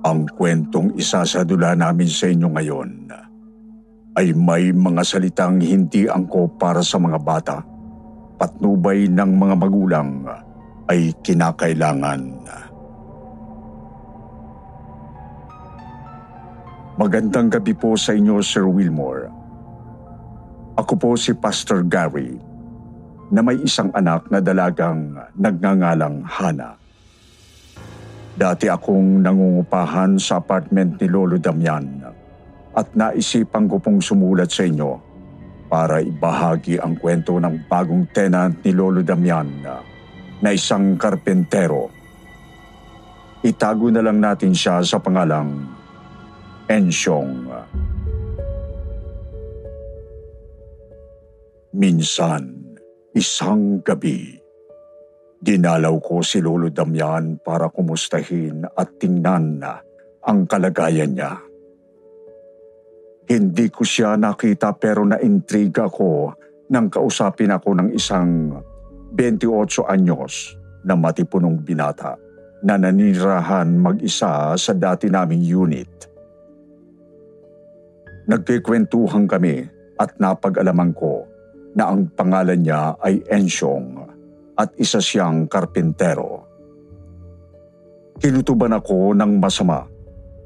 [0.00, 2.90] Ang kwentong isasadula namin sa inyo ngayon
[4.16, 7.60] ay may mga salitang hindi angko para sa mga bata.
[8.40, 10.24] Patnubay ng mga magulang
[10.88, 12.20] ay kinakailangan.
[16.96, 19.28] Magandang gabi po sa inyo, Sir Wilmore.
[20.80, 22.40] Ako po si Pastor Gary
[23.28, 26.79] na may isang anak na dalagang nagngangalang Hana.
[28.30, 32.06] Dati akong nangungupahan sa apartment ni Lolo Damian
[32.70, 34.90] at naisipan ko pong sumulat sa inyo
[35.70, 39.50] para ibahagi ang kwento ng bagong tenant ni Lolo Damian
[40.40, 41.90] na isang karpentero.
[43.40, 45.78] Itago na lang natin siya sa pangalang
[46.70, 47.50] Ensyong.
[51.70, 52.74] Minsan,
[53.14, 54.39] isang gabi,
[55.40, 59.80] Dinalaw ko si Lolo Damian para kumustahin at tingnan na
[60.20, 61.32] ang kalagayan niya.
[63.24, 66.28] Hindi ko siya nakita pero naintriga ko
[66.68, 68.52] nang kausapin ako ng isang
[69.16, 72.20] 28 anyos na matipunong binata
[72.60, 75.88] na nanirahan mag-isa sa dati naming unit.
[78.28, 79.64] Nagkikwentuhan kami
[79.96, 81.24] at napag-alaman ko
[81.72, 84.19] na ang pangalan niya ay Ensyong
[84.60, 86.44] at isa siyang karpintero.
[88.20, 89.88] Kinutuban ako ng masama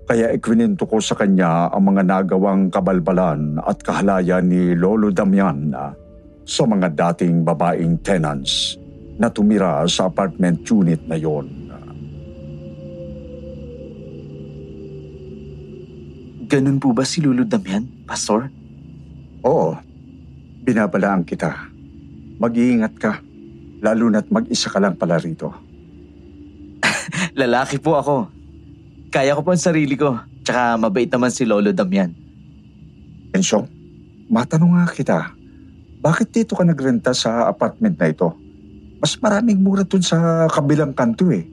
[0.04, 5.72] kaya ikwininto ko sa kanya ang mga nagawang kabalbalan at kahalayan ni Lolo Damian
[6.44, 8.76] sa mga dating babaeng tenants
[9.16, 11.48] na tumira sa apartment unit na yon.
[16.44, 18.52] Ganun po ba si Lolo Damian, Pastor?
[19.40, 19.72] Oo,
[20.68, 21.72] binabalaan kita.
[22.36, 23.23] Mag-iingat ka,
[23.84, 25.52] lalo na't mag-isa ka lang pala rito.
[27.40, 28.32] Lalaki po ako.
[29.12, 30.16] Kaya ko po ang sarili ko.
[30.40, 32.08] Tsaka mabait naman si Lolo Damian.
[33.36, 33.68] Ensyong,
[34.32, 35.18] matanong nga kita,
[36.00, 38.32] bakit dito ka nagrenta sa apartment na ito?
[39.04, 41.44] Mas maraming mura dun sa kabilang kanto eh.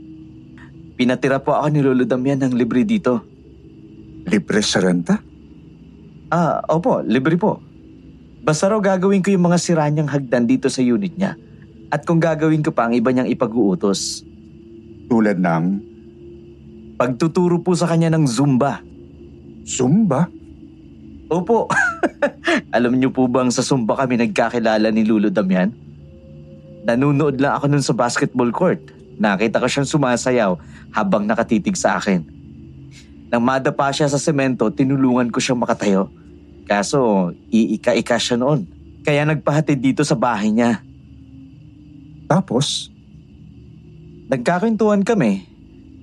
[0.96, 3.20] Pinatira po ako ni Lolo Damian ng libre dito.
[4.24, 5.20] Libre sa renta?
[6.32, 7.60] Ah, opo, libre po.
[8.42, 11.36] Basta raw gagawin ko yung mga sira niyang hagdan dito sa unit niya.
[11.92, 14.24] At kung gagawin ko pa ang iba niyang ipag-uutos,
[15.12, 15.64] Tulad ng
[16.96, 18.80] pagtuturo po sa kanya ng Zumba.
[19.68, 20.32] Zumba?
[21.28, 21.68] Opo.
[22.76, 25.76] Alam niyo po bang sa Zumba kami nagkakilala ni Lulo Damian?
[26.88, 28.80] Nanunood lang ako nun sa basketball court.
[29.20, 30.56] Nakita ko siyang sumasayaw
[30.96, 32.24] habang nakatitig sa akin.
[33.28, 36.08] Nang madapa siya sa semento, tinulungan ko siyang makatayo.
[36.72, 38.64] Kaso, iika-ika siya noon.
[39.04, 40.80] Kaya nagpahatid dito sa bahay niya.
[42.32, 42.92] Tapos,
[44.32, 45.44] Nagkakwentuhan kami.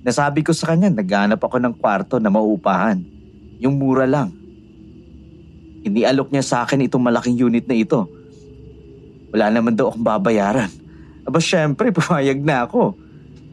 [0.05, 3.01] Nasabi ko sa kanya, naghanap ako ng kwarto na mauupahan.
[3.57, 4.29] Yung mura lang.
[5.81, 8.05] Inialok niya sa akin itong malaking unit na ito.
[9.33, 10.69] Wala naman daw akong babayaran.
[11.25, 12.93] Aba syempre, pumayag na ako.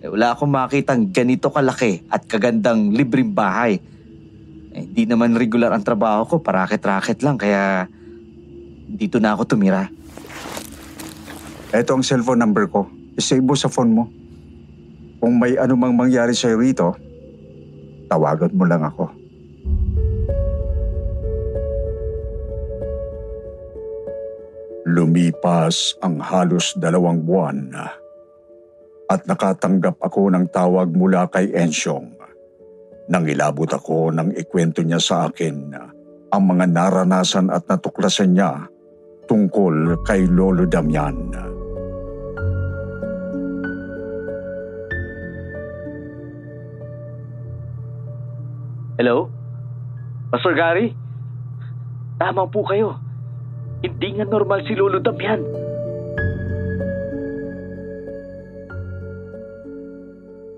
[0.04, 3.81] Eh, wala akong makitang ganito kalaki at kagandang libreng bahay.
[4.76, 7.88] Eh, hindi naman regular ang trabaho ko, parakit-rakit lang, kaya
[8.92, 9.88] dito na ako tumira.
[11.76, 12.88] Eto ang cellphone number ko.
[13.20, 14.09] Isave mo sa phone mo.
[15.21, 16.97] Kung may anumang mangyari sa'yo rito,
[18.09, 19.04] tawagan mo lang ako.
[24.86, 27.74] Lumipas ang halos dalawang buwan
[29.10, 32.15] at nakatanggap ako ng tawag mula kay Ensyong.
[33.10, 35.74] Nang ilabot ako nang ikwento niya sa akin
[36.30, 38.66] ang mga naranasan at natuklasan niya
[39.27, 41.55] tungkol kay Lolo Damian.
[48.97, 49.28] Hello?
[50.33, 50.97] Pastor Gary?
[52.16, 52.97] Tama po kayo.
[53.84, 55.45] Hindi nga normal si Lolo Dab yan.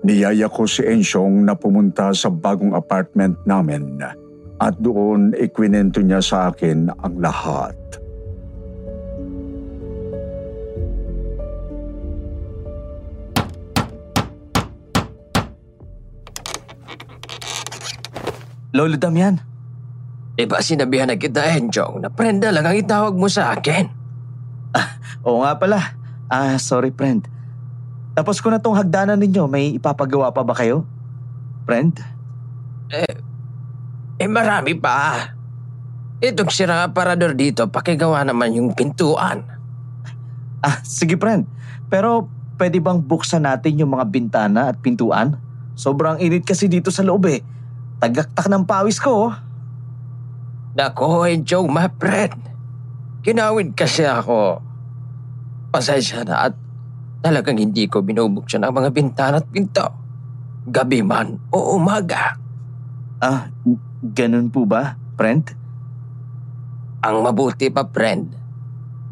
[0.07, 3.99] Niyaya ko si Ensyong na pumunta sa bagong apartment namin
[4.63, 7.75] at doon ikwinento niya sa akin ang lahat.
[18.69, 19.41] Lolo Damian,
[20.39, 23.91] Diba sinabihan na kita, Enjong, na prenda lang ang itawag mo sa akin?
[25.27, 25.99] oo nga pala.
[26.31, 27.27] Ah, sorry friend.
[28.15, 30.87] Tapos ko na tong hagdanan ninyo, may ipapagawa pa ba kayo?
[31.67, 31.91] Friend?
[34.15, 35.31] Eh marami pa.
[36.23, 39.43] Itong sirang aparador dito, pakigawa naman yung pintuan.
[40.63, 41.47] Ah, sige friend.
[41.91, 45.35] Pero pwede bang buksan natin yung mga bintana at pintuan?
[45.75, 47.39] Sobrang init kasi dito sa loob eh.
[47.99, 49.33] Tagaktak ng pawis ko oh.
[50.79, 52.39] Nako, Enjong, my friend.
[53.19, 54.63] Kinawin kasi ako.
[55.75, 56.55] Pasensya na at
[57.19, 59.91] talagang hindi ko binubuksan ang mga bintana at pinto.
[60.63, 62.39] Gabi man o umaga.
[63.19, 63.51] Ah,
[63.99, 65.51] ganun po ba, friend?
[67.03, 68.31] Ang mabuti pa, friend.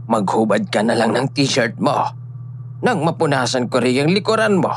[0.07, 2.07] Maghubad ka na lang ng t-shirt mo.
[2.79, 4.71] Nang mapunasan ko rin yung likuran mo.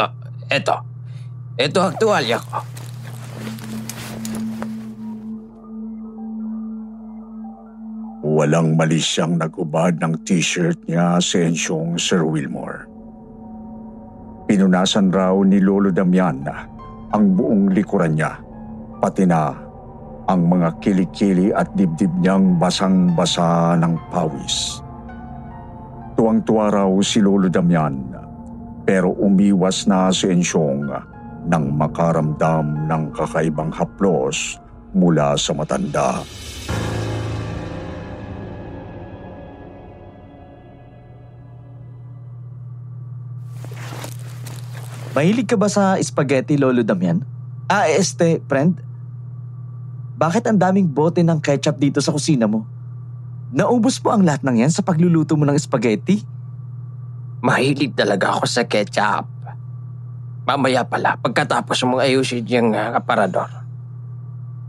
[0.00, 0.12] Ah,
[0.48, 0.80] eto.
[1.60, 2.64] Eto ang tuwalya ko.
[8.40, 12.88] Walang mali siyang nag-ubad ng t-shirt niya sa Ensyong Sir Wilmore.
[14.48, 16.48] Pinunasan raw ni Lolo Damian
[17.12, 18.40] ang buong likuran niya,
[18.96, 19.52] pati na
[20.24, 24.80] ang mga kilikili at dibdib niyang basang-basa ng pawis.
[26.16, 28.08] Tuwang-tuwa raw si Lolo Damian,
[28.88, 30.88] pero umiwas na si Ensyong
[31.44, 34.56] nang makaramdam ng kakaibang haplos
[34.96, 36.24] mula sa matanda.
[45.20, 47.20] Mahilig ka ba sa spaghetti, Lolo Damian?
[47.68, 48.80] Ah, este, friend.
[50.16, 52.64] Bakit ang daming bote ng ketchup dito sa kusina mo?
[53.52, 56.24] Naubos po ang lahat ng yan sa pagluluto mo ng spaghetti?
[57.44, 59.28] Mahilig talaga ako sa ketchup.
[60.48, 63.52] Mamaya pala, pagkatapos mong ayusin yung uh, aparador,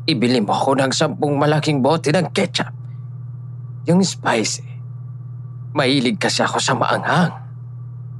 [0.03, 2.75] ibili mo ako ng sampung malaking bote ng ketchup.
[3.87, 4.67] Yung spicy.
[5.71, 7.39] Mahilig kasi ako sa maanghang.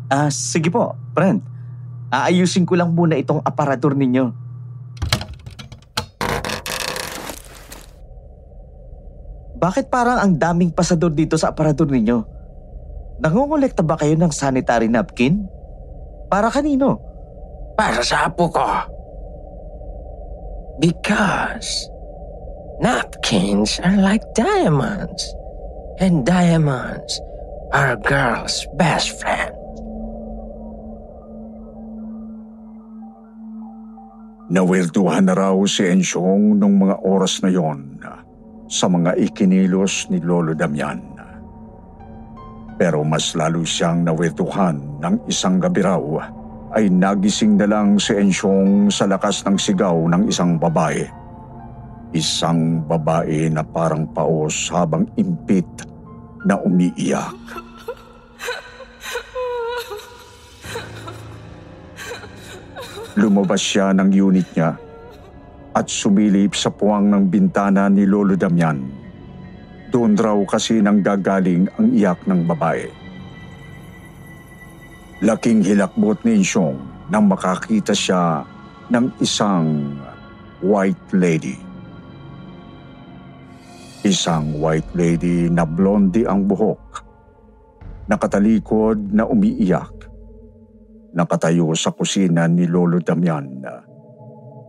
[0.07, 1.50] Ah, sige po, friend.
[2.11, 4.35] Aayusin ko lang muna itong aparador ninyo.
[9.55, 12.19] Bakit parang ang daming pasador dito sa aparador ninyo?
[13.23, 15.47] Nangongolekta ba kayo ng sanitary napkin?
[16.27, 16.99] Para kanino?
[17.79, 18.67] Para sa apo ko.
[20.81, 21.87] Because
[22.83, 25.21] napkins are like diamonds.
[26.01, 27.21] And diamonds
[27.71, 29.60] are a girl's best friend.
[34.51, 38.03] Nawiltuhan na raw si Ensyong nung mga oras na yon
[38.67, 40.99] sa mga ikinilos ni Lolo Damian.
[42.75, 46.03] Pero mas lalo siyang nawiltuhan ng isang gabi raw
[46.75, 51.07] ay nagising na lang si Ensyong sa lakas ng sigaw ng isang babae.
[52.11, 55.87] Isang babae na parang paos habang impit
[56.43, 57.70] na umiiyak.
[63.19, 64.79] Lumabas siya ng unit niya
[65.75, 68.79] at sumilip sa puwang ng bintana ni Lolo Damian.
[69.91, 72.87] Doon raw kasi nang gagaling ang iyak ng babae.
[75.27, 76.79] Laking hilakbot ni Insyong
[77.11, 78.47] nang makakita siya
[78.87, 79.91] ng isang
[80.63, 81.59] white lady.
[84.07, 87.03] Isang white lady na blondie ang buhok,
[88.07, 90.00] nakatalikod na umiiyak
[91.11, 93.63] nakatayo sa kusina ni Lolo Damian.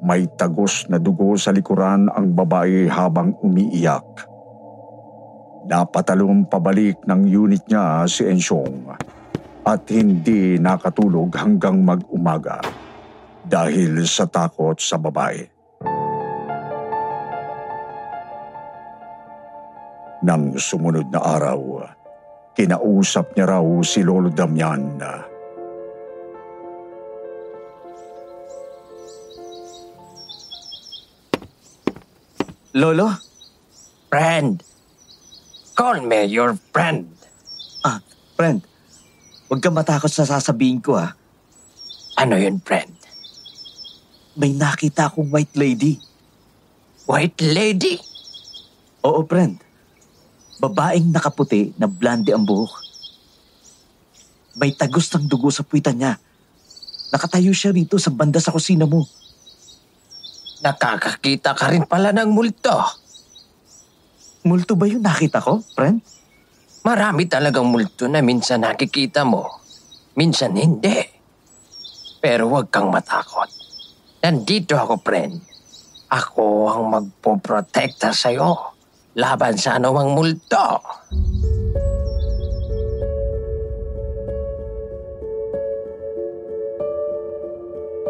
[0.02, 4.26] May tagos na dugo sa likuran ang babae habang umiiyak.
[5.70, 8.90] Napatalong pabalik ng unit niya si Ensyong
[9.62, 12.58] at hindi nakatulog hanggang mag-umaga
[13.46, 15.46] dahil sa takot sa babae.
[20.26, 21.86] Nang sumunod na araw,
[22.58, 25.31] kinausap niya raw si Lolo Damian na
[32.72, 33.12] Lolo?
[34.08, 34.56] Friend.
[35.76, 37.12] Call me your friend.
[37.84, 38.00] Ah,
[38.32, 38.64] friend.
[39.52, 41.12] Huwag kang matakot sa sasabihin ko ah.
[42.16, 42.96] Ano yun, friend?
[44.40, 46.00] May nakita akong white lady.
[47.04, 48.00] White lady?
[49.04, 49.60] Oo, friend.
[50.56, 52.72] Babaeng nakaputi na blonde ang buhok.
[54.56, 56.16] May tagos ng dugo sa puwitan niya.
[57.12, 59.04] Nakatayo siya rito sa banda sa kusina mo.
[60.62, 62.78] Nakakakita ka rin pala ng multo.
[64.46, 65.98] Multo ba yung nakita ko, friend?
[66.86, 69.58] Marami talagang multo na minsan nakikita mo.
[70.14, 71.02] Minsan hindi.
[72.22, 73.50] Pero huwag kang matakot.
[74.22, 75.34] Nandito ako, friend.
[76.14, 78.54] Ako ang magpoprotekta sa'yo
[79.18, 80.78] laban sa anumang multo.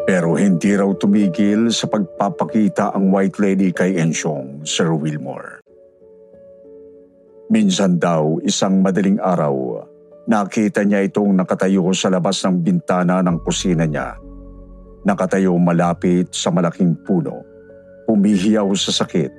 [0.03, 5.63] Pero hindi raw tumigil sa pagpapakita ang White Lady kay Ensyong, Sir Wilmore.
[7.53, 9.85] Minsan daw, isang madaling araw,
[10.27, 14.19] nakita niya itong nakatayo sa labas ng bintana ng kusina niya.
[15.07, 17.45] Nakatayo malapit sa malaking puno.
[18.11, 19.31] Umihiyaw sa sakit.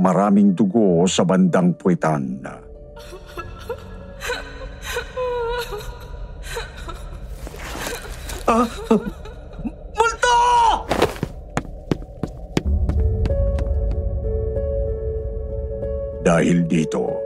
[0.00, 2.42] Maraming dugo sa bandang puwitan.
[8.92, 9.21] Multo!
[16.22, 17.18] Dahil dito,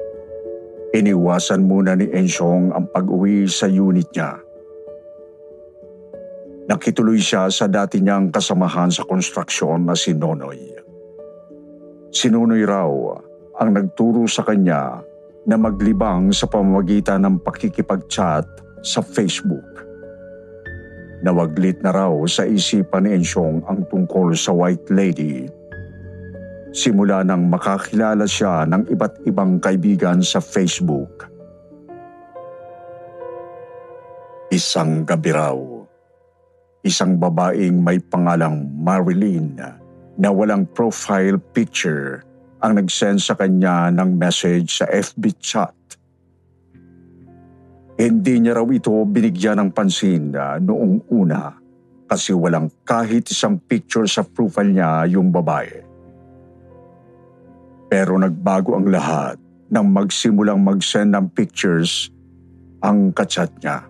[0.96, 4.40] iniwasan muna ni Ensyong ang pag-uwi sa unit niya.
[6.64, 10.80] Nakituloy siya sa dati niyang kasamahan sa konstruksyon na si Nonoy.
[12.08, 12.88] Si Nonoy raw
[13.60, 15.04] ang nagturo sa kanya
[15.44, 18.48] na maglibang sa pamamagitan ng pakikipag-chat
[18.80, 19.84] sa Facebook.
[21.20, 25.65] Nawaglit na raw sa isipan ni Ensyong ang tungkol sa White Lady
[26.76, 31.24] simula nang makakilala siya ng iba't ibang kaibigan sa Facebook.
[34.52, 35.56] Isang gabi raw,
[36.84, 39.56] isang babaeng may pangalang Marilyn
[40.20, 42.20] na walang profile picture
[42.60, 45.72] ang nag-send sa kanya ng message sa FB chat.
[47.96, 51.56] Hindi niya raw ito binigyan ng pansin noong una
[52.04, 55.85] kasi walang kahit isang picture sa profile niya yung babae.
[57.96, 59.40] Pero nagbago ang lahat
[59.72, 62.12] nang magsimulang mag-send ng pictures
[62.84, 63.88] ang kachat niya.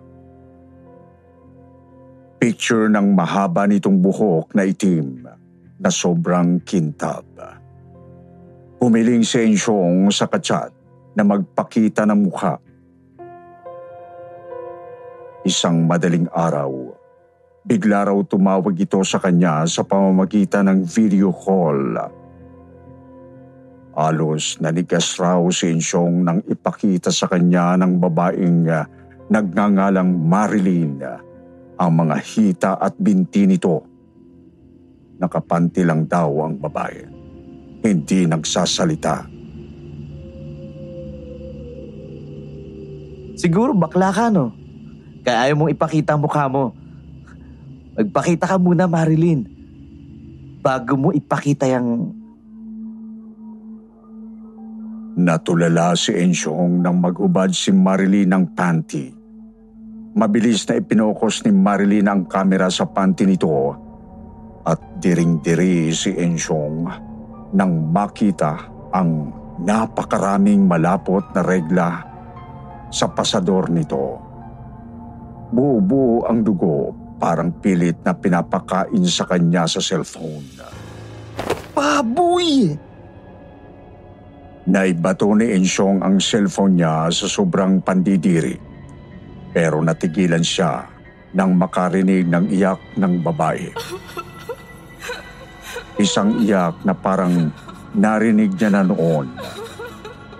[2.39, 5.27] Picture ng mahaba nitong buhok na itim
[5.75, 7.27] na sobrang kintab.
[8.79, 10.71] Humiling si Ensyong sa kachat
[11.11, 12.63] na magpakita ng mukha.
[15.43, 16.95] Isang madaling araw,
[17.67, 22.15] bigla raw tumawag ito sa kanya sa pamamagitan ng video call
[23.97, 28.85] Alos nanigas raw si Insyong nang ipakita sa kanya ng babaeng uh,
[29.25, 31.17] nagngangalang Marilyn uh,
[31.81, 33.81] ang mga hita at binti nito.
[35.17, 37.09] Nakapanti lang daw ang babae.
[37.81, 39.25] Hindi nagsasalita.
[43.33, 44.53] Siguro bakla ka, no?
[45.25, 46.69] Kaya ayaw mong ipakita ang mukha mo.
[47.97, 49.41] Magpakita ka muna, Marilyn.
[50.61, 52.13] Bago mo ipakita yung
[55.17, 59.09] Natulala si Ensyong nang maghubad si Marilyn ng panty.
[60.13, 63.73] Mabilis na ipinokos ni Marilyn ang kamera sa panty nito
[64.61, 66.85] at diring-diri si Ensyong
[67.49, 68.61] nang makita
[68.93, 71.89] ang napakaraming malapot na regla
[72.93, 74.21] sa pasador nito.
[75.49, 80.45] Buo-buo ang dugo parang pilit na pinapakain sa kanya sa cellphone.
[81.73, 82.86] Baboy!
[84.67, 88.51] Naibato ni Ensyong ang cellphone niya sa sobrang pandidiri.
[89.55, 90.83] Pero natigilan siya
[91.31, 93.71] nang makarinig ng iyak ng babae.
[96.03, 97.47] Isang iyak na parang
[97.95, 99.31] narinig niya na noon.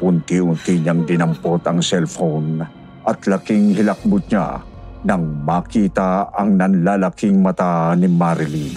[0.04, 2.60] Unti-unti niyang dinampot ang cellphone
[3.08, 4.60] at laking hilakbot niya
[5.08, 8.76] nang makita ang nanlalaking mata ni Marilyn.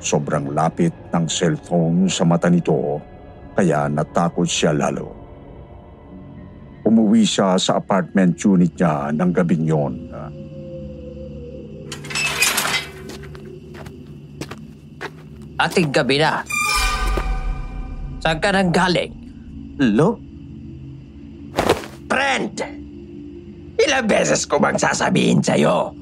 [0.00, 3.12] Sobrang lapit ng cellphone sa mata nito
[3.54, 5.14] kaya natakot siya lalo.
[6.84, 9.94] Umuwi siya sa apartment unit niya ng gabing yon.
[15.54, 16.44] Ating gabi na.
[18.20, 19.14] Saan ka nang galing?
[19.80, 20.18] Lo?
[22.10, 22.52] Friend!
[23.80, 25.94] Ilang beses ko bang sasabihin sa'yo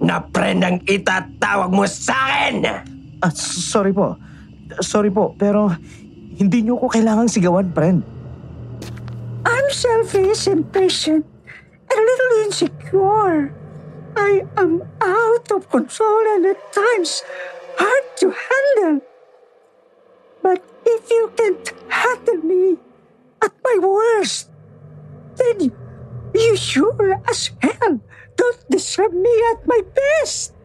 [0.00, 2.64] na friend ang itatawag mo sa akin?
[3.20, 4.16] Ah, sorry po.
[4.80, 5.68] Sorry po, pero
[6.40, 8.00] hindi niyo ko kailangang sigawan, friend.
[9.44, 11.28] I'm selfish, impatient,
[11.84, 13.52] and a little insecure.
[14.16, 17.20] I am out of control and at times
[17.76, 19.04] hard to handle.
[20.40, 22.80] But if you can't handle me
[23.44, 24.48] at my worst,
[25.36, 25.68] then
[26.32, 28.00] you sure as hell
[28.40, 30.56] don't deserve me at my best.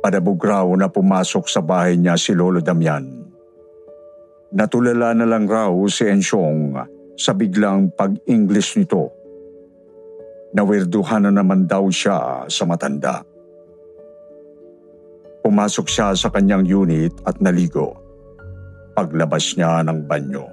[0.00, 3.04] Padabog raw na pumasok sa bahay niya si Lolo Damian.
[4.50, 6.72] Natulala na lang raw si Ensyong
[7.20, 9.12] sa biglang pag-English nito.
[10.56, 13.20] Nawirduhan na naman daw siya sa matanda.
[15.44, 17.92] Pumasok siya sa kanyang unit at naligo.
[18.96, 20.48] Paglabas niya ng banyo,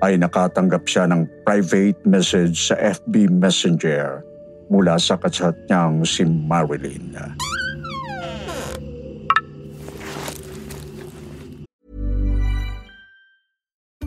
[0.00, 4.24] ay nakatanggap siya ng private message sa FB Messenger
[4.72, 7.12] mula sa kachat niyang si Marilyn.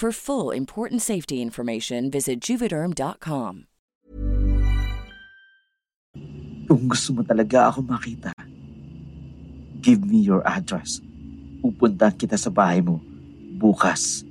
[0.00, 3.68] For full important safety information, visit juvederm.com.
[6.64, 8.32] Kung gusto mo talaga ako makita,
[9.84, 11.04] give me your address.
[11.60, 12.96] Pupunta kita sa bahay mo
[13.60, 14.24] bukas.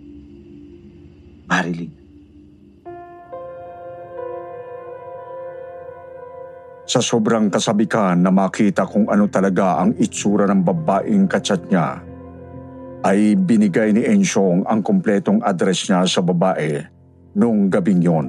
[1.46, 1.94] Marilyn.
[6.90, 12.09] Sa sobrang kasabikan na makita kung ano talaga ang itsura ng babaeng kachat niya,
[13.04, 16.84] ay binigay ni Ensyong ang kompletong address niya sa babae
[17.36, 18.28] noong gabing yon.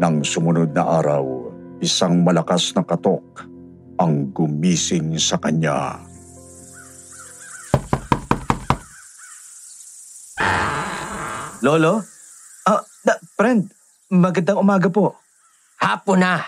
[0.00, 3.44] Nang sumunod na araw, isang malakas na katok
[4.00, 6.00] ang gumising sa kanya.
[11.64, 12.04] Lolo?
[12.68, 13.72] Ah, da, friend,
[14.12, 15.16] magandang umaga po.
[15.80, 16.44] Hapon na.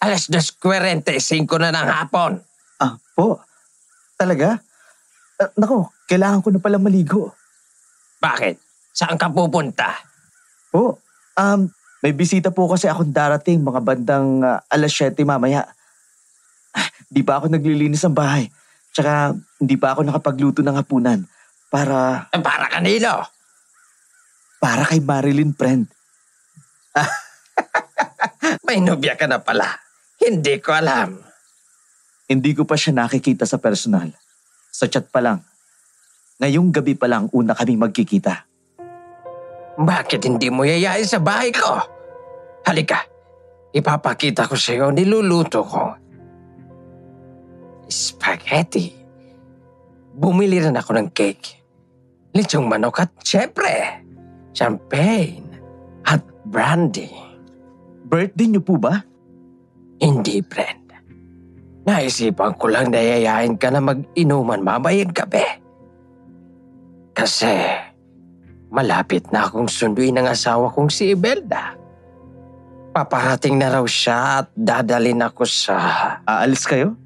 [0.00, 2.40] Alas 2.45 na ng hapon.
[2.80, 3.42] Ah, po.
[4.16, 4.69] Talaga?
[5.40, 7.32] Ah, nako, kailangan ko na pala maligo.
[8.20, 8.60] Bakit?
[8.92, 9.96] Saan ka pupunta?
[10.68, 11.00] Po,
[11.34, 11.60] um,
[12.04, 15.64] may bisita po kasi akong darating mga bandang ah, alas 7 mamaya.
[16.76, 18.52] Ah, Di pa ako naglilinis ng bahay.
[18.92, 21.24] Tsaka hindi pa ako nakapagluto ng hapunan
[21.72, 23.24] para Para kanino?
[24.60, 25.88] para kay Marilyn friend.
[28.68, 29.64] May nobya ka na pala.
[30.20, 31.16] Hindi ko alam.
[32.28, 34.12] Hindi ko pa siya nakikita sa personal.
[34.70, 35.42] Sa chat pa lang.
[36.40, 38.48] Ngayong gabi pa lang una kami magkikita.
[39.80, 41.78] Bakit hindi mo yayain sa bahay ko?
[42.64, 43.04] Halika.
[43.70, 45.94] Ipapakita ko sa iyo niluluto ko.
[47.86, 48.90] Spaghetti.
[50.10, 51.60] Bumili rin ako ng cake.
[52.34, 54.02] Lechong manok at syempre,
[54.54, 55.46] champagne
[56.06, 57.10] at brandy.
[58.06, 59.02] Birthday niyo po ba?
[60.02, 60.89] Hindi, friend.
[61.84, 65.44] Naisipan ko lang na yayain ka na mag-inuman mamayang gabi.
[67.16, 67.48] Kasi
[68.70, 71.74] malapit na akong sunduin ng asawa kong si Imelda.
[72.90, 75.76] Paparating na raw siya at dadalin ako sa...
[76.26, 76.98] Aalis kayo?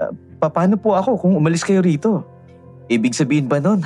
[0.00, 0.12] Ah,
[0.52, 2.24] paano po ako kung umalis kayo rito?
[2.88, 3.84] Ibig sabihin ba nun?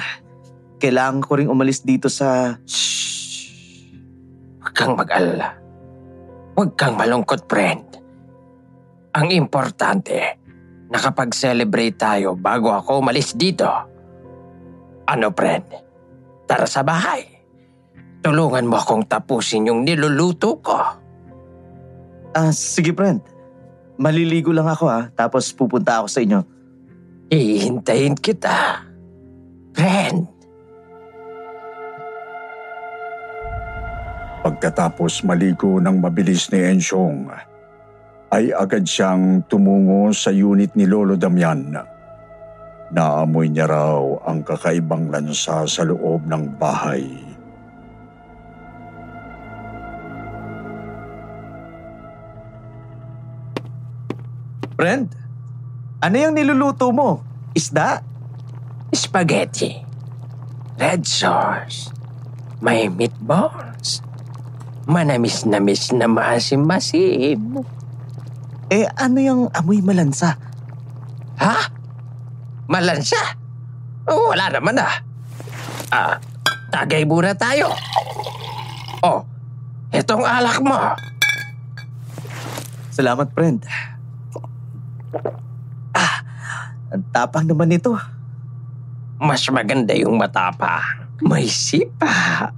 [0.80, 2.56] Kailangan ko rin umalis dito sa...
[2.64, 3.90] Shh!
[4.60, 5.56] Huwag kang mag-alala.
[6.54, 7.82] Huwag kang malungkot, friend.
[9.10, 10.38] Ang importante,
[10.86, 13.66] nakapag-celebrate tayo bago ako umalis dito.
[15.10, 15.66] Ano, friend?
[16.46, 17.26] Tara sa bahay.
[18.22, 20.78] Tulungan mo akong tapusin yung niluluto ko.
[22.30, 23.18] Ah, sige friend.
[23.98, 26.40] Maliligo lang ako ah, tapos pupunta ako sa inyo.
[27.34, 28.86] Hihintayin kita.
[29.74, 30.22] Friend.
[34.46, 37.28] Pagkatapos maligo ng mabilis ni Ensyong,
[38.30, 41.74] ay agad siyang tumungo sa unit ni Lolo Damian.
[42.90, 47.06] Naamoy niya raw ang kakaibang lansa sa loob ng bahay.
[54.78, 55.06] Friend,
[56.00, 57.20] ano yung niluluto mo?
[57.52, 58.00] Isda?
[58.94, 59.76] Spaghetti.
[60.80, 61.92] Red sauce.
[62.62, 64.00] May meatballs.
[64.88, 67.60] Manamis-namis na maasim-masim.
[68.70, 70.38] Eh ano yung amoy malansa?
[71.42, 71.58] Ha?
[72.70, 73.18] Malansa?
[74.06, 74.94] Oh, wala naman ah.
[75.90, 76.14] Ah,
[76.70, 77.74] tagay muna tayo.
[79.02, 79.26] Oh,
[79.90, 80.78] itong alak mo.
[82.94, 83.66] Salamat, friend.
[85.90, 86.22] Ah,
[86.94, 87.98] ang tapang naman nito.
[89.18, 91.10] Mas maganda yung matapang.
[91.26, 92.54] May sipa.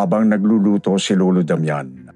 [0.00, 2.08] Habang nagluluto si Lolo Damian,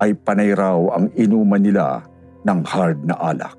[0.00, 2.00] ay panay raw ang inuman nila
[2.40, 3.52] ng hard na alak.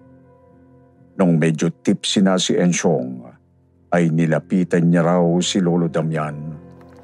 [1.22, 3.30] Nung medyo tipsy na si Ensyong,
[3.94, 6.34] ay nilapitan niya raw si Lolo Damian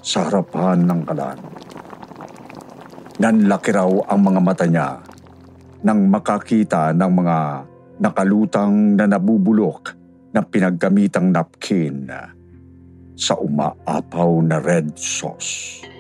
[0.02, 1.40] sa harapan ng kalan.
[3.22, 4.90] Nanlaki raw ang mga mata niya
[5.86, 7.38] nang makakita ng mga
[8.02, 9.94] nakalutang na nabubulok
[10.34, 12.10] na pinaggamitang napkin
[13.14, 15.93] sa umaapaw na red sauce.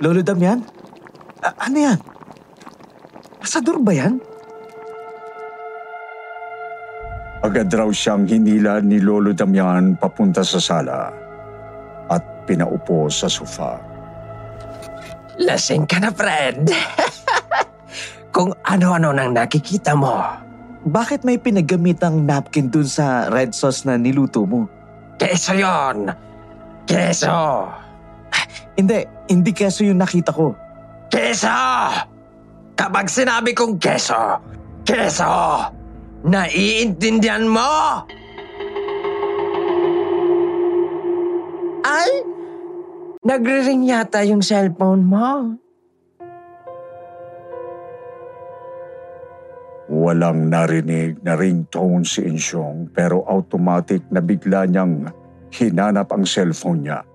[0.00, 0.64] Lolo Damian?
[1.44, 1.98] Ah, ano yan?
[3.40, 4.16] Asador ba yan?
[7.40, 11.12] Agad raw siyang hinila ni Lolo Damian papunta sa sala
[12.08, 13.80] at pinaupo sa sofa.
[15.40, 16.68] Lasing ka na, friend.
[18.36, 20.20] Kung ano-ano nang nakikita mo.
[20.84, 24.64] Bakit may pinagamitang napkin dun sa red sauce na niluto mo?
[25.20, 26.08] Keso yon.
[26.88, 27.68] Keso.
[28.78, 28.98] Hindi,
[29.30, 30.54] hindi keso yung nakita ko.
[31.10, 31.50] Keso!
[32.78, 34.38] Kapag sinabi kong keso,
[34.86, 35.66] keso!
[36.24, 38.04] Naiintindihan mo?
[41.84, 42.10] Ay!
[43.20, 45.28] Nagre-ring yata yung cellphone mo.
[49.90, 55.10] Walang narinig na ringtone si Insyong pero automatic na bigla niyang
[55.50, 57.09] hinanap ang cellphone niya.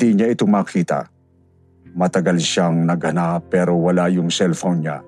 [0.00, 1.12] Hindi niya ito makita.
[1.92, 5.04] Matagal siyang naghanap pero wala yung cellphone niya.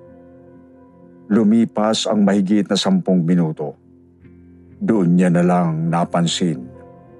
[1.33, 3.73] Lumipas ang mahigit na sampung minuto.
[4.77, 6.61] Doon niya na lang napansin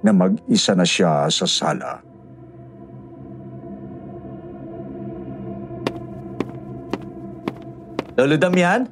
[0.06, 1.98] na mag-isa na siya sa sala.
[8.14, 8.86] Lolo Damian?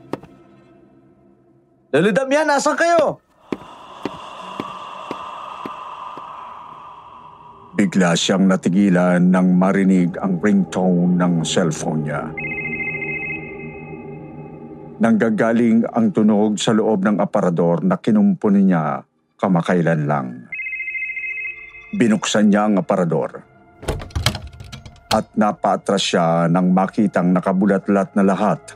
[1.93, 3.21] Lolo Damian, nasan kayo?
[7.91, 12.23] Bigla siyang natigilan nang marinig ang ringtone ng cellphone niya.
[15.03, 19.03] Nanggagaling ang tunog sa loob ng aparador na kinumpuni niya
[19.35, 20.47] kamakailan lang.
[21.91, 23.43] Binuksan niya ang aparador
[25.11, 28.71] at napaatras siya nang makitang nakabulatlat na lahat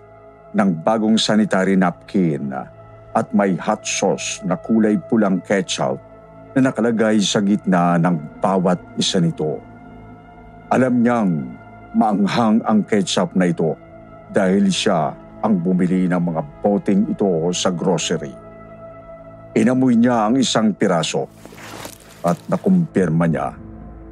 [0.51, 2.51] ng bagong sanitary napkin
[3.15, 6.03] at may hot sauce na kulay pulang ketchup
[6.55, 9.59] na nakalagay sa gitna ng bawat isa nito.
[10.71, 11.31] Alam niyang
[11.91, 13.75] maanghang ang ketchup na ito
[14.31, 15.11] dahil siya
[15.43, 18.31] ang bumili ng mga boteng ito sa grocery.
[19.51, 21.27] Inamoy niya ang isang piraso
[22.23, 23.51] at nakumpirma niya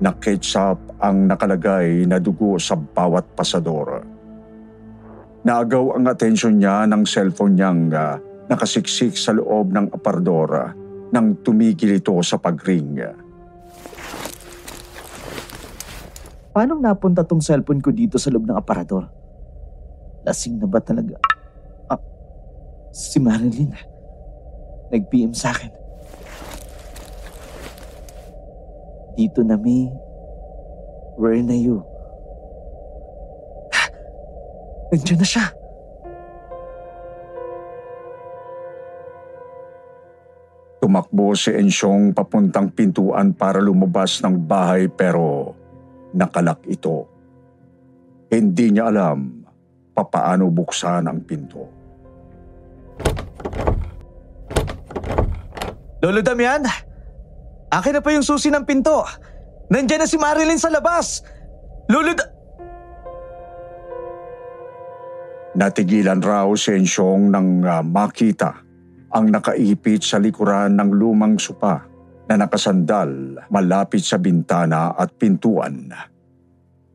[0.04, 4.04] na ketchup ang nakalagay na dugo sa bawat pasador.
[5.48, 8.20] Naagaw ang atensyon niya ng cellphone niyang uh,
[8.52, 10.83] nakasiksik sa loob ng aparador
[11.14, 12.98] nang tumigil ito sa pagring.
[16.50, 19.06] Paano napunta tong cellphone ko dito sa loob ng aparador?
[20.26, 21.22] Lasing na ba talaga?
[21.86, 22.02] Ah,
[22.90, 23.78] si Marilyn.
[24.90, 25.70] Nag-PM sa akin.
[29.14, 29.94] Dito na, May.
[31.18, 31.86] Where na you?
[34.90, 35.46] Nandiyan na siya.
[40.84, 45.56] Tumakbo si Ensyong papuntang pintuan para lumabas ng bahay pero
[46.12, 47.08] nakalak ito.
[48.28, 49.48] Hindi niya alam
[49.96, 51.64] papaano buksan ang pinto.
[56.04, 56.68] Lolo Damian,
[57.72, 59.08] akin na pa yung susi ng pinto.
[59.72, 61.24] Nandiyan na si Marilyn sa labas.
[61.88, 62.32] Lolo da-
[65.56, 68.73] Natigilan raw si Ensyong nang uh, makita
[69.14, 71.86] ang nakaipit sa likuran ng lumang supa
[72.26, 75.94] na nakasandal malapit sa bintana at pintuan.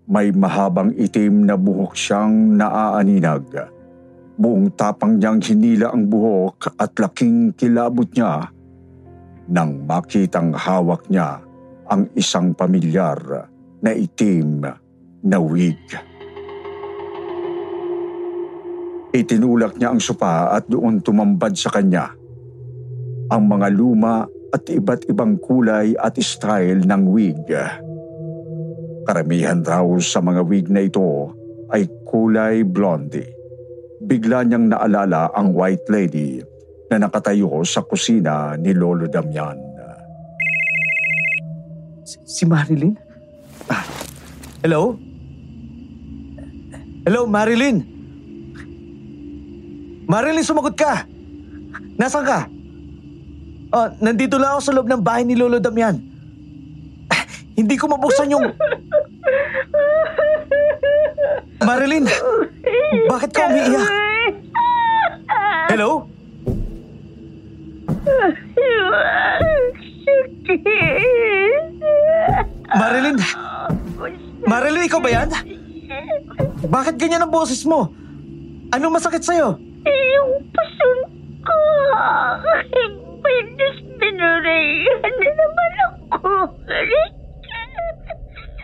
[0.09, 3.71] May mahabang itim na buhok siyang naaaninag.
[4.35, 8.51] Buong tapang niyang hinila ang buhok at laking kilabot niya
[9.49, 11.41] nang makitang hawak niya
[11.89, 13.49] ang isang pamilyar
[13.81, 14.67] na itim
[15.23, 16.08] na wig.
[19.19, 22.15] Itinulak niya ang sopa at doon tumambad sa kanya.
[23.35, 24.23] Ang mga luma
[24.55, 27.43] at iba't ibang kulay at style ng wig.
[29.03, 31.35] Karamihan raw sa mga wig na ito
[31.75, 33.27] ay kulay blondie.
[33.99, 36.39] Bigla niyang naalala ang white lady
[36.87, 39.59] na nakatayo sa kusina ni Lolo Damian.
[42.07, 42.95] Si Marilyn?
[43.67, 43.83] Ah,
[44.63, 44.95] hello?
[47.03, 47.98] Hello, Marilyn?
[50.09, 51.05] Marilyn, sumagot ka!
[52.01, 52.41] Nasaan ka?
[53.69, 56.01] Oh, nandito lang ako sa loob ng bahay ni Lolo Damian.
[57.53, 58.57] Hindi ko mabuksan yung...
[61.61, 62.09] Marilyn,
[63.13, 63.89] bakit ka umiiyak?
[65.77, 66.09] Hello?
[72.73, 73.17] Marilyn?
[74.49, 75.29] Marilyn, ikaw ba yan?
[76.65, 77.93] Bakit ganyan ang boses mo?
[78.73, 79.68] Anong masakit sa'yo?
[79.89, 80.99] Yung pasun
[81.43, 81.61] ko.
[83.19, 85.73] Pinis binurayan na naman
[86.13, 86.33] ako.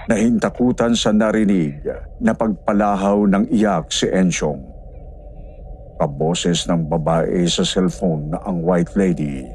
[0.04, 1.80] Nahintakutan sa narinig
[2.20, 4.60] na pagpalahaw ng iyak si Ensyong.
[5.96, 9.48] Kaboses ng babae sa cellphone na ang white lady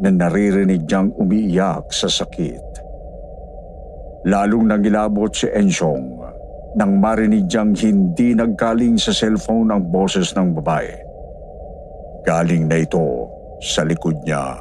[0.00, 2.64] na naririnig niyang umiiyak sa sakit.
[4.24, 6.16] Lalong nangilabot si Ensyong
[6.80, 11.09] nang marinig niyang hindi naggaling sa cellphone ang boses ng babae.
[12.24, 13.26] Galing na ito
[13.60, 14.60] sa likod niya.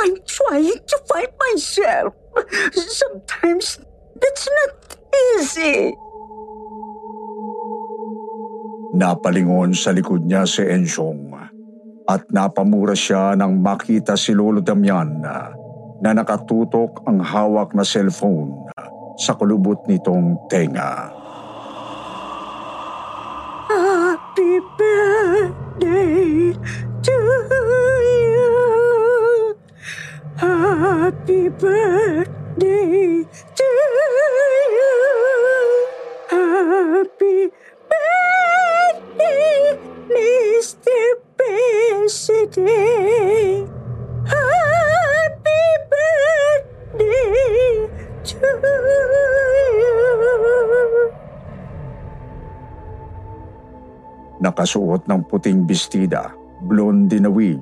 [0.00, 2.16] I'm trying to find myself.
[2.72, 3.80] Sometimes
[4.16, 4.72] that's not
[5.36, 5.92] easy.
[8.96, 11.36] Napalingon sa likod niya si Ensyong
[12.10, 15.22] at napamura siya nang makita si Lolo Damian
[16.00, 18.66] na nakatutok ang hawak na cellphone
[19.20, 21.19] sa kulubot nitong tenga.
[24.50, 26.52] Happy birthday
[27.02, 27.12] to
[28.10, 29.56] you.
[30.38, 33.64] Happy birthday to
[34.74, 34.92] you.
[36.30, 37.38] Happy
[39.06, 41.00] birthday, Mr.
[41.36, 43.79] President.
[54.40, 56.32] Nakasuot ng puting bestida,
[56.64, 57.60] blonde na wig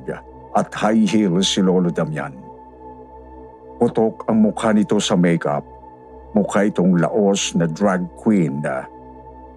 [0.54, 2.30] at high heels si Lolo Damian.
[3.78, 5.66] Putok ang mukha nito sa makeup.
[6.34, 8.86] Mukha itong laos na drag queen na,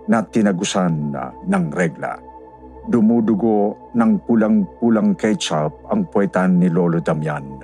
[0.09, 2.17] na tinagusan na ng regla.
[2.89, 7.61] Dumudugo ng pulang-pulang ketchup ang puwetan ni Lolo Damian.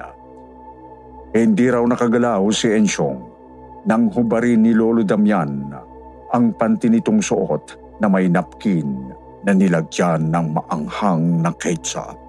[1.33, 3.19] Hindi raw nakagalaw si Ensyong
[3.89, 5.73] nang hubarin ni Lolo Damian
[6.29, 9.13] ang panty nitong suot na may napkin
[9.47, 12.19] na nilagyan ng maanghang na ketchup.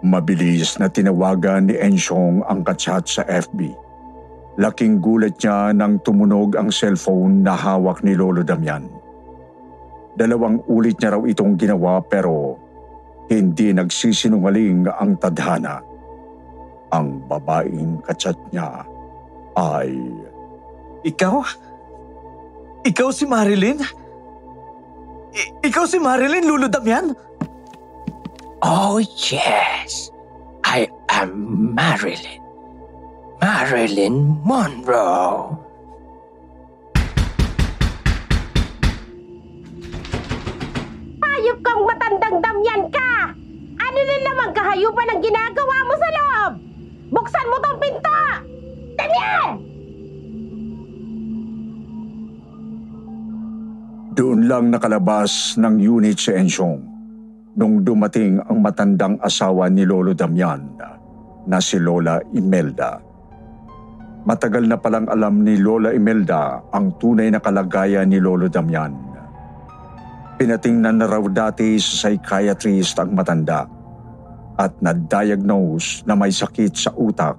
[0.00, 3.76] Mabilis na tinawagan ni Ensyong ang kachat sa FB.
[4.56, 8.88] Laking gulat niya nang tumunog ang cellphone na hawak ni Lolo Damian.
[10.16, 12.56] Dalawang ulit niya raw itong ginawa pero
[13.28, 15.84] hindi nagsisinungaling ang tadhana.
[16.88, 18.88] Ang babaeng kachat niya
[19.52, 19.92] ay...
[21.04, 21.36] Ikaw?
[22.88, 24.07] Ikaw si Marilyn?
[25.38, 27.14] I- ikaw si Marilyn, Lolo Damian?
[28.58, 28.98] Oh,
[29.30, 30.10] yes.
[30.66, 31.30] I am
[31.78, 32.42] Marilyn.
[33.38, 35.54] Marilyn Monroe.
[41.22, 43.10] Hayop kang matandang damyan ka!
[43.78, 46.52] Ano na naman kahayupan ang ginagawa mo sa loob?
[47.14, 48.18] Buksan mo tong pinto!
[48.98, 49.67] Damyan!
[54.18, 56.82] Doon lang nakalabas ng unit si Ensyong
[57.54, 60.58] nung dumating ang matandang asawa ni Lolo Damian
[61.46, 62.98] na si Lola Imelda.
[64.26, 68.90] Matagal na palang alam ni Lola Imelda ang tunay na kalagayan ni Lolo Damian.
[70.34, 73.70] Pinatingnan na raw dati sa psychiatrist ang matanda
[74.58, 77.38] at na-diagnose na may sakit sa utak.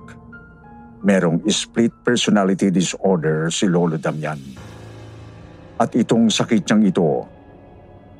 [1.03, 4.68] Merong split personality disorder si Lolo Damian.
[5.79, 7.09] At itong sakit niyang ito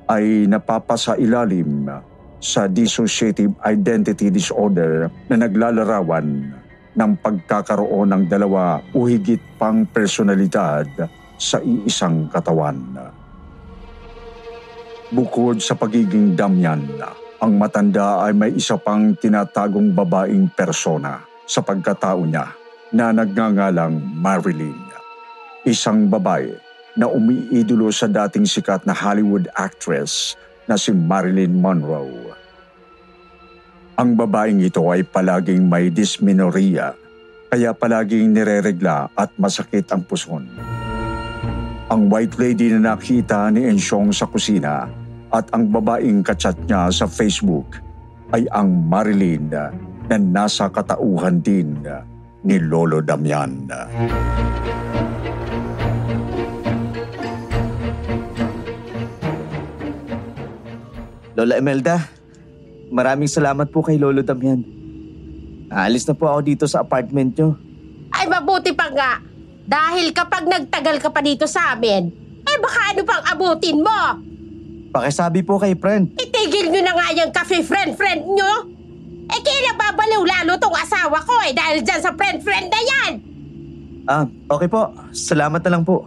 [0.08, 1.92] ay napapasailalim
[2.40, 6.56] sa dissociative identity disorder na naglalarawan
[6.96, 10.88] ng pagkakaroon ng dalawa o higit pang personalidad
[11.36, 12.80] sa iisang katawan.
[15.12, 16.88] Bukod sa pagiging damyan,
[17.44, 22.56] ang matanda ay may isa pang tinatagong babaeng persona sa pagkatao niya
[22.96, 24.80] na nagngangalang Marilyn.
[25.68, 26.69] Isang babae
[27.00, 30.36] na umiidolo sa dating sikat na Hollywood actress
[30.68, 32.36] na si Marilyn Monroe.
[33.96, 36.92] Ang babaeng ito ay palaging may dysmenorrhea,
[37.48, 40.44] kaya palaging nireregla at masakit ang puson.
[41.88, 44.92] Ang white lady na nakita ni Ensyong sa kusina
[45.32, 47.80] at ang babaeng kachat niya sa Facebook
[48.36, 49.50] ay ang Marilyn
[50.06, 51.80] na nasa katauhan din
[52.44, 53.72] ni Lolo Damian.
[61.40, 62.04] Lola Emelda,
[62.92, 64.60] maraming salamat po kay Lolo Damian.
[65.72, 67.56] Aalis na po ako dito sa apartment nyo.
[68.12, 69.24] Ay mabuti pa nga.
[69.64, 72.12] Dahil kapag nagtagal ka pa dito sa amin,
[72.44, 74.20] eh baka ano pang abutin mo?
[74.92, 76.12] Pakisabi po kay friend.
[76.20, 78.52] Itigil nyo na nga yung cafe friend-friend nyo.
[79.32, 83.12] Eh kaya babaliw lalo tong asawa ko eh dahil dyan sa friend-friend na yan.
[84.12, 84.92] Ah, okay po.
[85.16, 86.04] Salamat na lang po.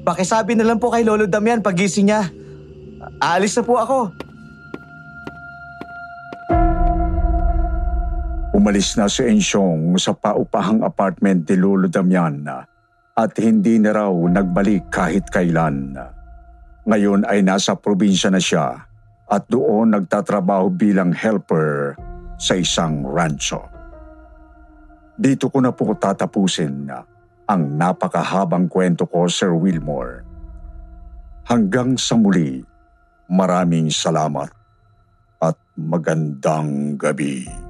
[0.00, 2.32] Pakisabi na lang po kay Lolo Damian pagising niya.
[3.20, 4.29] Aalis na po ako.
[8.60, 12.44] Umalis na si Ensyong sa paupahang apartment ni Lolo Damian
[13.16, 15.96] at hindi na raw nagbalik kahit kailan.
[16.84, 18.84] Ngayon ay nasa probinsya na siya
[19.32, 21.96] at doon nagtatrabaho bilang helper
[22.36, 23.64] sa isang rancho.
[25.16, 26.84] Dito ko na po tatapusin
[27.48, 30.20] ang napakahabang kwento ko, Sir Wilmore.
[31.48, 32.60] Hanggang sa muli,
[33.24, 34.52] maraming salamat
[35.40, 37.69] at magandang gabi